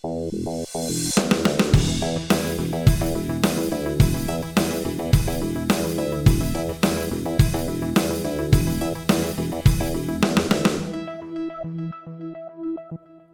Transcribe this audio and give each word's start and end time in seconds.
Well, 0.00 0.30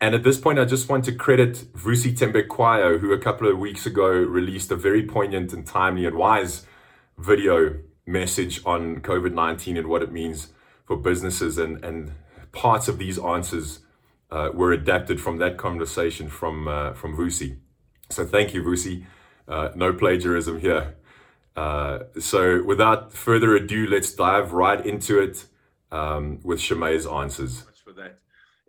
and 0.00 0.14
at 0.14 0.22
this 0.22 0.38
point, 0.38 0.58
I 0.58 0.64
just 0.64 0.88
want 0.88 1.04
to 1.06 1.12
credit 1.12 1.54
Vusi 1.74 2.16
Thembekwayo, 2.16 3.00
who 3.00 3.12
a 3.12 3.18
couple 3.18 3.48
of 3.48 3.58
weeks 3.58 3.84
ago 3.84 4.08
released 4.08 4.70
a 4.70 4.76
very 4.76 5.04
poignant 5.04 5.52
and 5.52 5.66
timely 5.66 6.06
and 6.06 6.16
wise 6.16 6.66
video 7.18 7.76
message 8.06 8.60
on 8.64 9.00
COVID 9.00 9.34
19 9.34 9.76
and 9.76 9.86
what 9.88 10.02
it 10.02 10.10
means 10.10 10.48
for 10.86 10.96
businesses 10.96 11.58
and, 11.58 11.84
and 11.84 12.12
parts 12.52 12.88
of 12.88 12.98
these 12.98 13.18
answers 13.18 13.80
uh, 14.30 14.50
were 14.54 14.72
adapted 14.72 15.20
from 15.20 15.38
that 15.38 15.56
conversation 15.56 16.28
from 16.28 16.66
uh, 16.66 16.92
from 16.94 17.16
Vusi. 17.16 17.58
So 18.08 18.24
thank 18.24 18.54
you, 18.54 18.62
Vusi. 18.62 19.04
Uh, 19.46 19.70
no 19.74 19.92
plagiarism 19.92 20.60
here. 20.60 20.94
Uh, 21.56 22.00
so 22.18 22.62
without 22.62 23.12
further 23.12 23.54
ado, 23.54 23.86
let's 23.86 24.12
dive 24.14 24.52
right 24.52 24.84
into 24.86 25.18
it 25.18 25.46
um, 25.90 26.40
with 26.42 26.58
Shimei's 26.58 27.06
answers. 27.06 27.64
For 27.84 27.92
that, 27.94 28.18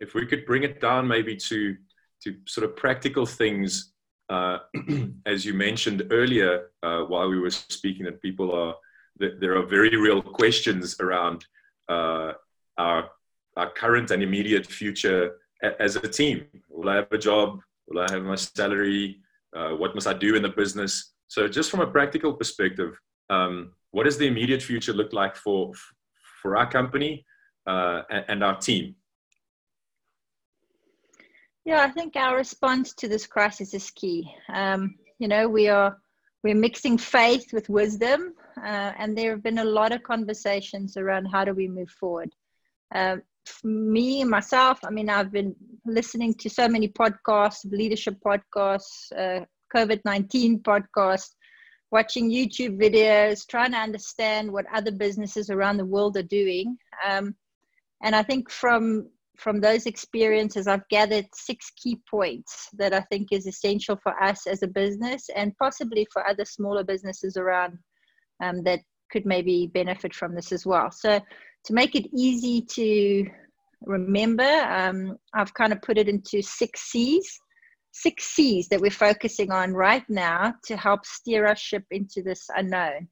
if 0.02 0.14
we 0.14 0.26
could 0.26 0.44
bring 0.44 0.64
it 0.64 0.80
down 0.80 1.06
maybe 1.06 1.34
to 1.36 1.76
to 2.22 2.36
sort 2.46 2.64
of 2.64 2.76
practical 2.76 3.26
things, 3.26 3.92
uh, 4.28 4.58
as 5.26 5.44
you 5.46 5.54
mentioned 5.54 6.06
earlier 6.10 6.70
uh, 6.82 7.00
while 7.10 7.28
we 7.28 7.38
were 7.38 7.50
speaking, 7.50 8.04
that 8.04 8.22
people 8.22 8.48
are 8.54 8.74
that 9.18 9.40
there 9.40 9.56
are 9.56 9.66
very 9.66 9.96
real 9.96 10.22
questions 10.22 10.96
around 11.00 11.44
uh, 11.88 12.32
our, 12.78 13.10
our 13.56 13.70
current 13.70 14.10
and 14.10 14.22
immediate 14.22 14.66
future 14.66 15.36
as 15.78 15.96
a 15.96 16.08
team. 16.08 16.46
Will 16.68 16.88
I 16.88 16.96
have 16.96 17.12
a 17.12 17.18
job? 17.18 17.60
Will 17.88 18.00
I 18.00 18.10
have 18.10 18.22
my 18.22 18.36
salary? 18.36 19.20
Uh, 19.54 19.70
what 19.70 19.94
must 19.94 20.06
I 20.06 20.14
do 20.14 20.34
in 20.34 20.42
the 20.42 20.48
business? 20.48 21.12
So, 21.28 21.48
just 21.48 21.70
from 21.70 21.80
a 21.80 21.86
practical 21.86 22.32
perspective, 22.32 22.98
um, 23.30 23.72
what 23.90 24.04
does 24.04 24.18
the 24.18 24.26
immediate 24.26 24.62
future 24.62 24.92
look 24.92 25.12
like 25.12 25.36
for 25.36 25.72
for 26.40 26.56
our 26.56 26.68
company 26.68 27.24
uh, 27.66 28.02
and, 28.10 28.24
and, 28.28 28.44
our 28.44 28.56
team? 28.56 28.96
Yeah, 31.64 31.82
I 31.82 31.90
think 31.90 32.16
our 32.16 32.36
response 32.36 32.92
to 32.94 33.08
this 33.08 33.26
crisis 33.26 33.72
is 33.72 33.90
key. 33.92 34.28
Um, 34.52 34.96
you 35.18 35.28
know, 35.28 35.48
we 35.48 35.68
are 35.68 35.96
we're 36.42 36.56
mixing 36.56 36.98
faith 36.98 37.52
with 37.52 37.68
wisdom, 37.68 38.34
uh, 38.58 38.92
and 38.98 39.16
there 39.16 39.30
have 39.30 39.44
been 39.44 39.58
a 39.58 39.64
lot 39.64 39.92
of 39.92 40.02
conversations 40.02 40.96
around 40.96 41.26
how 41.26 41.44
do 41.44 41.54
we 41.54 41.68
move 41.68 41.90
forward. 41.90 42.34
Uh, 42.92 43.18
me 43.62 44.24
myself, 44.24 44.80
I 44.84 44.90
mean, 44.90 45.08
I've 45.08 45.30
been 45.30 45.54
listening 45.86 46.34
to 46.34 46.50
so 46.50 46.66
many 46.66 46.88
podcasts, 46.88 47.70
leadership 47.70 48.16
podcasts, 48.26 49.12
uh, 49.16 49.44
COVID 49.74 50.00
nineteen 50.04 50.58
podcasts, 50.58 51.30
watching 51.92 52.28
YouTube 52.28 52.76
videos, 52.76 53.46
trying 53.46 53.70
to 53.70 53.78
understand 53.78 54.50
what 54.52 54.66
other 54.74 54.90
businesses 54.90 55.48
around 55.48 55.76
the 55.76 55.84
world 55.84 56.16
are 56.16 56.24
doing. 56.24 56.76
Um, 57.08 57.36
and 58.02 58.16
I 58.16 58.24
think 58.24 58.50
from 58.50 59.08
from 59.36 59.60
those 59.60 59.86
experiences, 59.86 60.66
I've 60.66 60.86
gathered 60.88 61.26
six 61.34 61.70
key 61.76 62.00
points 62.08 62.68
that 62.74 62.92
I 62.92 63.00
think 63.02 63.28
is 63.30 63.46
essential 63.46 63.98
for 64.02 64.20
us 64.22 64.46
as 64.46 64.62
a 64.62 64.68
business 64.68 65.28
and 65.34 65.56
possibly 65.58 66.06
for 66.12 66.26
other 66.26 66.44
smaller 66.44 66.84
businesses 66.84 67.36
around 67.36 67.78
um, 68.42 68.62
that 68.64 68.80
could 69.10 69.26
maybe 69.26 69.70
benefit 69.72 70.14
from 70.14 70.34
this 70.34 70.52
as 70.52 70.66
well. 70.66 70.90
So, 70.90 71.20
to 71.64 71.72
make 71.72 71.94
it 71.94 72.08
easy 72.16 72.62
to 72.62 73.26
remember, 73.84 74.42
um, 74.42 75.16
I've 75.34 75.54
kind 75.54 75.72
of 75.72 75.80
put 75.82 75.98
it 75.98 76.08
into 76.08 76.42
six 76.42 76.90
C's, 76.90 77.38
six 77.92 78.24
C's 78.24 78.68
that 78.68 78.80
we're 78.80 78.90
focusing 78.90 79.52
on 79.52 79.72
right 79.72 80.04
now 80.08 80.54
to 80.64 80.76
help 80.76 81.06
steer 81.06 81.46
our 81.46 81.56
ship 81.56 81.84
into 81.90 82.22
this 82.22 82.46
unknown. 82.56 83.08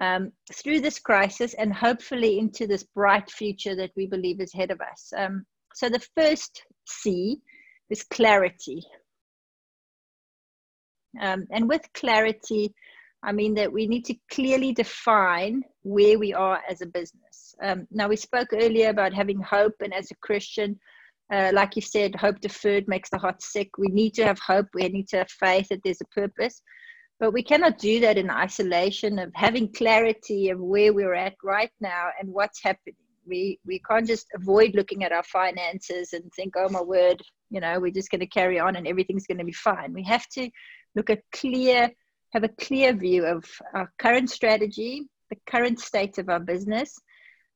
Um, 0.00 0.32
through 0.52 0.80
this 0.80 0.98
crisis 0.98 1.54
and 1.54 1.72
hopefully 1.72 2.38
into 2.38 2.66
this 2.66 2.82
bright 2.82 3.30
future 3.30 3.74
that 3.76 3.92
we 3.96 4.06
believe 4.06 4.40
is 4.40 4.52
ahead 4.54 4.70
of 4.70 4.80
us. 4.80 5.10
Um, 5.16 5.46
so, 5.74 5.88
the 5.88 6.06
first 6.16 6.64
C 6.86 7.40
is 7.88 8.02
clarity. 8.02 8.82
Um, 11.20 11.46
and 11.50 11.68
with 11.68 11.82
clarity, 11.94 12.74
I 13.22 13.32
mean 13.32 13.54
that 13.54 13.72
we 13.72 13.86
need 13.86 14.04
to 14.06 14.14
clearly 14.30 14.72
define 14.72 15.62
where 15.82 16.18
we 16.18 16.34
are 16.34 16.60
as 16.68 16.82
a 16.82 16.86
business. 16.86 17.54
Um, 17.62 17.86
now, 17.90 18.08
we 18.08 18.16
spoke 18.16 18.48
earlier 18.52 18.90
about 18.90 19.14
having 19.14 19.40
hope, 19.40 19.74
and 19.80 19.94
as 19.94 20.10
a 20.10 20.16
Christian, 20.16 20.78
uh, 21.32 21.50
like 21.52 21.74
you 21.74 21.82
said, 21.82 22.14
hope 22.14 22.40
deferred 22.40 22.86
makes 22.86 23.10
the 23.10 23.18
heart 23.18 23.42
sick. 23.42 23.70
We 23.78 23.88
need 23.88 24.14
to 24.14 24.24
have 24.24 24.38
hope, 24.38 24.66
we 24.74 24.88
need 24.88 25.08
to 25.08 25.18
have 25.18 25.30
faith 25.30 25.68
that 25.68 25.80
there's 25.84 26.00
a 26.00 26.20
purpose. 26.20 26.62
But 27.18 27.32
we 27.32 27.42
cannot 27.42 27.78
do 27.78 28.00
that 28.00 28.18
in 28.18 28.30
isolation 28.30 29.18
of 29.18 29.32
having 29.34 29.72
clarity 29.72 30.50
of 30.50 30.60
where 30.60 30.92
we're 30.92 31.14
at 31.14 31.34
right 31.42 31.70
now 31.80 32.10
and 32.20 32.28
what's 32.32 32.62
happening. 32.62 32.96
We, 33.26 33.58
we 33.64 33.80
can't 33.80 34.06
just 34.06 34.26
avoid 34.34 34.74
looking 34.74 35.02
at 35.02 35.12
our 35.12 35.22
finances 35.22 36.12
and 36.12 36.30
think, 36.34 36.54
oh 36.56 36.68
my 36.68 36.82
word, 36.82 37.20
you 37.50 37.60
know, 37.60 37.80
we're 37.80 37.90
just 37.90 38.10
going 38.10 38.20
to 38.20 38.26
carry 38.26 38.60
on 38.60 38.76
and 38.76 38.86
everything's 38.86 39.26
going 39.26 39.38
to 39.38 39.44
be 39.44 39.52
fine. 39.52 39.92
We 39.92 40.04
have 40.04 40.28
to 40.34 40.48
look 40.94 41.10
at 41.10 41.22
clear 41.32 41.90
have 42.36 42.44
a 42.44 42.48
clear 42.60 42.92
view 42.92 43.24
of 43.24 43.44
our 43.72 43.90
current 43.98 44.30
strategy, 44.30 45.02
the 45.30 45.36
current 45.46 45.80
state 45.80 46.18
of 46.18 46.28
our 46.28 46.40
business, 46.40 46.98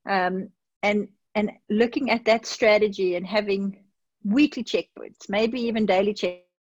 um, 0.08 0.48
and 0.82 1.08
and 1.34 1.52
looking 1.68 2.10
at 2.10 2.24
that 2.24 2.46
strategy 2.46 3.14
and 3.14 3.26
having 3.26 3.84
weekly 4.24 4.64
checkpoints, 4.64 5.28
maybe 5.28 5.60
even 5.60 5.86
daily 5.86 6.14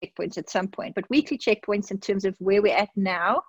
checkpoints 0.06 0.38
at 0.38 0.50
some 0.50 0.68
point, 0.68 0.94
but 0.94 1.08
weekly 1.10 1.38
checkpoints 1.38 1.90
in 1.90 1.98
terms 1.98 2.24
of 2.24 2.34
where 2.38 2.62
we're 2.62 2.76
at 2.76 2.90
now. 2.96 3.42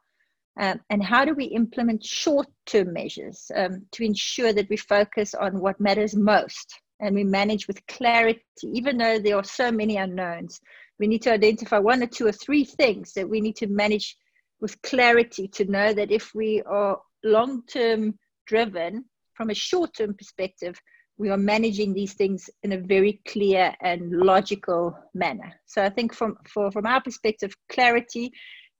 Um, 0.59 0.79
and 0.89 1.03
how 1.03 1.23
do 1.23 1.35
we 1.35 1.45
implement 1.45 2.03
short 2.03 2.47
term 2.65 2.93
measures 2.93 3.51
um, 3.55 3.85
to 3.91 4.03
ensure 4.03 4.53
that 4.53 4.69
we 4.69 4.77
focus 4.77 5.35
on 5.35 5.59
what 5.59 5.79
matters 5.79 6.15
most 6.15 6.73
and 6.99 7.13
we 7.13 7.23
manage 7.23 7.67
with 7.67 7.85
clarity, 7.85 8.41
even 8.63 8.97
though 8.97 9.19
there 9.19 9.37
are 9.37 9.43
so 9.43 9.71
many 9.71 9.97
unknowns? 9.97 10.59
We 10.99 11.07
need 11.07 11.21
to 11.23 11.31
identify 11.31 11.77
one 11.77 12.01
or 12.01 12.07
two 12.07 12.25
or 12.25 12.31
three 12.31 12.65
things 12.65 13.13
that 13.13 13.29
we 13.29 13.39
need 13.39 13.55
to 13.57 13.67
manage 13.67 14.17
with 14.59 14.81
clarity 14.81 15.47
to 15.49 15.65
know 15.65 15.93
that 15.93 16.11
if 16.11 16.31
we 16.33 16.63
are 16.63 16.99
long 17.23 17.63
term 17.67 18.17
driven 18.47 19.05
from 19.35 19.51
a 19.51 19.55
short 19.55 19.93
term 19.95 20.15
perspective, 20.15 20.79
we 21.17 21.29
are 21.29 21.37
managing 21.37 21.93
these 21.93 22.13
things 22.13 22.49
in 22.63 22.73
a 22.73 22.77
very 22.77 23.21
clear 23.27 23.75
and 23.81 24.11
logical 24.11 24.97
manner. 25.13 25.53
So 25.65 25.83
I 25.83 25.89
think 25.89 26.13
from 26.13 26.37
for, 26.47 26.71
from 26.71 26.85
our 26.85 27.01
perspective, 27.01 27.55
clarity 27.69 28.31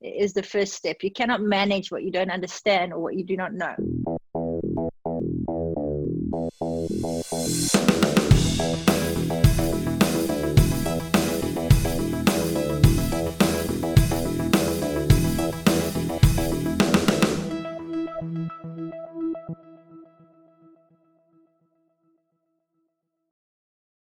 is 0.02 0.34
the 0.34 0.44
first 0.44 0.74
step. 0.74 0.98
You 1.02 1.12
cannot 1.12 1.42
manage 1.42 1.92
what 1.92 2.04
you 2.04 2.12
don't 2.12 2.32
understand 2.32 2.94
or 2.94 3.00
what 3.00 3.16
you 3.16 3.24
do 3.24 3.36
not 3.36 3.54
know. 3.54 3.76